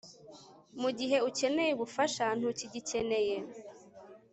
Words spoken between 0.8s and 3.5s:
Mugihe ukeneye ubufasha Ntukigikeneye